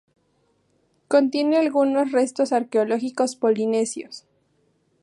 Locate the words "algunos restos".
1.57-2.53